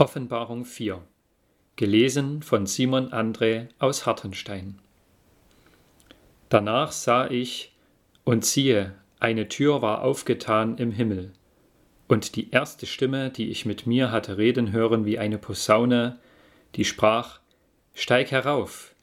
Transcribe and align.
Offenbarung 0.00 0.64
4 0.64 1.02
Gelesen 1.76 2.40
von 2.40 2.64
Simon 2.64 3.10
André 3.10 3.68
aus 3.78 4.06
Hartenstein 4.06 4.78
Danach 6.48 6.90
sah 6.90 7.28
ich, 7.28 7.76
und 8.24 8.46
siehe, 8.46 8.94
eine 9.18 9.48
Tür 9.48 9.82
war 9.82 10.00
aufgetan 10.00 10.78
im 10.78 10.90
Himmel, 10.90 11.34
und 12.08 12.34
die 12.36 12.50
erste 12.50 12.86
Stimme, 12.86 13.28
die 13.28 13.50
ich 13.50 13.66
mit 13.66 13.86
mir 13.86 14.10
hatte 14.10 14.38
reden 14.38 14.72
hören 14.72 15.04
wie 15.04 15.18
eine 15.18 15.36
Posaune, 15.36 16.18
die 16.76 16.86
sprach, 16.86 17.40
Steig 17.92 18.30
herauf, 18.30 18.94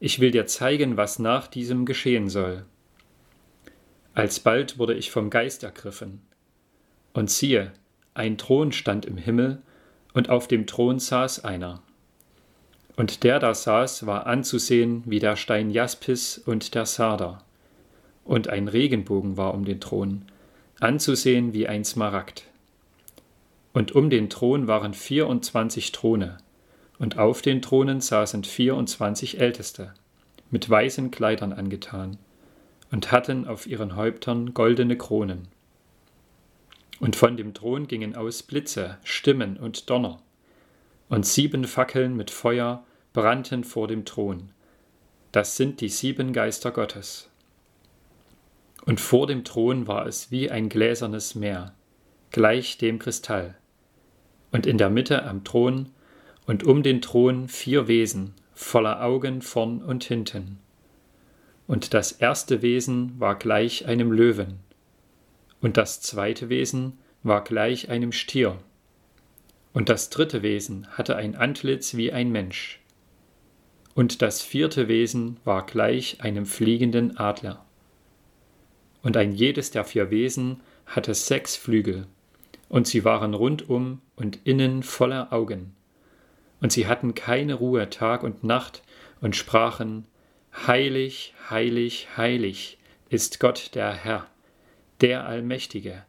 ich 0.00 0.20
will 0.20 0.30
dir 0.30 0.46
zeigen, 0.46 0.96
was 0.96 1.18
nach 1.18 1.48
diesem 1.48 1.84
geschehen 1.84 2.30
soll. 2.30 2.64
Alsbald 4.14 4.78
wurde 4.78 4.94
ich 4.94 5.10
vom 5.10 5.28
Geist 5.28 5.64
ergriffen, 5.64 6.22
und 7.12 7.28
siehe, 7.28 7.74
ein 8.14 8.38
Thron 8.38 8.72
stand 8.72 9.04
im 9.04 9.18
Himmel, 9.18 9.62
und 10.16 10.30
auf 10.30 10.48
dem 10.48 10.66
Thron 10.66 10.98
saß 10.98 11.44
einer. 11.44 11.82
Und 12.96 13.22
der 13.22 13.38
da 13.38 13.52
saß, 13.52 14.06
war 14.06 14.26
anzusehen 14.26 15.02
wie 15.04 15.18
der 15.18 15.36
Stein 15.36 15.70
Jaspis 15.70 16.38
und 16.38 16.74
der 16.74 16.86
Sarder. 16.86 17.42
Und 18.24 18.48
ein 18.48 18.66
Regenbogen 18.66 19.36
war 19.36 19.52
um 19.52 19.66
den 19.66 19.78
Thron, 19.78 20.22
anzusehen 20.80 21.52
wie 21.52 21.68
ein 21.68 21.84
Smaragd. 21.84 22.44
Und 23.74 23.92
um 23.94 24.08
den 24.08 24.30
Thron 24.30 24.66
waren 24.66 24.94
vierundzwanzig 24.94 25.92
Throne, 25.92 26.38
und 26.98 27.18
auf 27.18 27.42
den 27.42 27.60
Thronen 27.60 28.00
saßen 28.00 28.42
vierundzwanzig 28.42 29.38
Älteste, 29.38 29.92
mit 30.50 30.68
weißen 30.70 31.10
Kleidern 31.10 31.52
angetan, 31.52 32.16
und 32.90 33.12
hatten 33.12 33.46
auf 33.46 33.66
ihren 33.66 33.96
Häuptern 33.96 34.54
goldene 34.54 34.96
Kronen. 34.96 35.48
Und 37.00 37.16
von 37.16 37.36
dem 37.36 37.52
Thron 37.52 37.88
gingen 37.88 38.16
aus 38.16 38.42
Blitze, 38.42 38.98
Stimmen 39.04 39.56
und 39.56 39.90
Donner. 39.90 40.22
Und 41.08 41.26
sieben 41.26 41.64
Fackeln 41.64 42.16
mit 42.16 42.30
Feuer 42.30 42.84
brannten 43.12 43.64
vor 43.64 43.86
dem 43.86 44.04
Thron. 44.04 44.50
Das 45.32 45.56
sind 45.56 45.80
die 45.80 45.88
sieben 45.88 46.32
Geister 46.32 46.70
Gottes. 46.70 47.28
Und 48.86 49.00
vor 49.00 49.26
dem 49.26 49.44
Thron 49.44 49.86
war 49.86 50.06
es 50.06 50.30
wie 50.30 50.50
ein 50.50 50.68
gläsernes 50.68 51.34
Meer, 51.34 51.74
gleich 52.30 52.78
dem 52.78 52.98
Kristall. 52.98 53.56
Und 54.52 54.66
in 54.66 54.78
der 54.78 54.90
Mitte 54.90 55.24
am 55.24 55.44
Thron 55.44 55.90
und 56.46 56.64
um 56.64 56.82
den 56.82 57.02
Thron 57.02 57.48
vier 57.48 57.88
Wesen, 57.88 58.32
voller 58.54 59.02
Augen 59.02 59.42
vorn 59.42 59.82
und 59.82 60.04
hinten. 60.04 60.58
Und 61.66 61.94
das 61.94 62.12
erste 62.12 62.62
Wesen 62.62 63.18
war 63.18 63.34
gleich 63.34 63.86
einem 63.86 64.12
Löwen, 64.12 64.60
und 65.60 65.76
das 65.76 66.00
zweite 66.00 66.48
Wesen 66.48 66.98
war 67.22 67.42
gleich 67.42 67.88
einem 67.88 68.12
Stier, 68.12 68.58
und 69.72 69.88
das 69.88 70.10
dritte 70.10 70.42
Wesen 70.42 70.86
hatte 70.88 71.16
ein 71.16 71.34
Antlitz 71.34 71.96
wie 71.96 72.12
ein 72.12 72.30
Mensch, 72.30 72.80
und 73.94 74.22
das 74.22 74.42
vierte 74.42 74.88
Wesen 74.88 75.38
war 75.44 75.64
gleich 75.64 76.20
einem 76.20 76.46
fliegenden 76.46 77.16
Adler. 77.16 77.64
Und 79.02 79.16
ein 79.16 79.32
jedes 79.32 79.70
der 79.70 79.84
vier 79.84 80.10
Wesen 80.10 80.60
hatte 80.84 81.14
sechs 81.14 81.56
Flügel, 81.56 82.06
und 82.68 82.86
sie 82.86 83.04
waren 83.04 83.34
rundum 83.34 84.02
und 84.16 84.40
innen 84.44 84.82
voller 84.82 85.32
Augen. 85.32 85.74
Und 86.60 86.72
sie 86.72 86.86
hatten 86.86 87.14
keine 87.14 87.54
Ruhe 87.54 87.88
Tag 87.88 88.22
und 88.22 88.44
Nacht 88.44 88.82
und 89.20 89.36
sprachen, 89.36 90.06
Heilig, 90.66 91.34
heilig, 91.50 92.08
heilig 92.16 92.78
ist 93.10 93.40
Gott 93.40 93.74
der 93.74 93.92
Herr, 93.92 94.26
der 95.00 95.26
Allmächtige, 95.26 96.04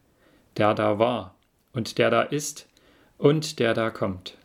der 0.55 0.73
da 0.73 0.99
war 0.99 1.35
und 1.73 1.97
der 1.97 2.09
da 2.09 2.21
ist 2.21 2.67
und 3.17 3.59
der 3.59 3.73
da 3.73 3.89
kommt. 3.89 4.37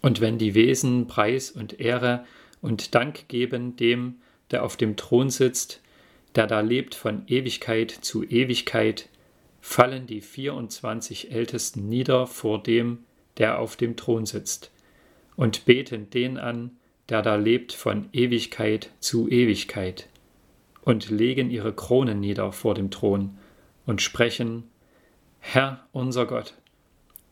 Und 0.00 0.20
wenn 0.20 0.38
die 0.38 0.54
Wesen 0.54 1.06
Preis 1.06 1.50
und 1.50 1.78
Ehre 1.78 2.24
und 2.60 2.94
Dank 2.94 3.28
geben 3.28 3.76
dem, 3.76 4.16
der 4.50 4.64
auf 4.64 4.76
dem 4.76 4.96
Thron 4.96 5.30
sitzt, 5.30 5.80
der 6.34 6.46
da 6.46 6.60
lebt 6.60 6.94
von 6.94 7.24
Ewigkeit 7.28 7.90
zu 7.90 8.24
Ewigkeit, 8.24 9.08
fallen 9.60 10.06
die 10.06 10.20
24 10.20 11.30
Ältesten 11.30 11.88
nieder 11.88 12.26
vor 12.26 12.62
dem, 12.62 13.04
der 13.38 13.58
auf 13.58 13.76
dem 13.76 13.96
Thron 13.96 14.26
sitzt, 14.26 14.70
und 15.36 15.64
beten 15.64 16.10
den 16.10 16.36
an, 16.36 16.72
der 17.08 17.22
da 17.22 17.36
lebt 17.36 17.72
von 17.72 18.08
Ewigkeit 18.12 18.90
zu 19.00 19.28
Ewigkeit 19.28 20.08
und 20.82 21.10
legen 21.10 21.50
ihre 21.50 21.72
Kronen 21.72 22.20
nieder 22.20 22.52
vor 22.52 22.74
dem 22.74 22.90
Thron 22.90 23.38
und 23.86 24.02
sprechen, 24.02 24.64
Herr 25.40 25.86
unser 25.92 26.26
Gott, 26.26 26.54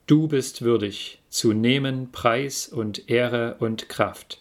du 0.06 0.28
bist 0.28 0.62
würdig 0.62 1.20
zu 1.28 1.52
nehmen 1.52 2.10
Preis 2.10 2.68
und 2.68 3.08
Ehre 3.10 3.56
und 3.58 3.88
Kraft, 3.88 4.40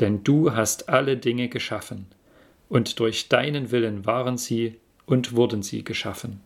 denn 0.00 0.24
du 0.24 0.54
hast 0.54 0.88
alle 0.88 1.16
Dinge 1.16 1.48
geschaffen, 1.48 2.06
und 2.68 2.98
durch 2.98 3.28
deinen 3.28 3.70
Willen 3.70 4.04
waren 4.06 4.36
sie 4.36 4.78
und 5.06 5.34
wurden 5.34 5.62
sie 5.62 5.84
geschaffen. 5.84 6.40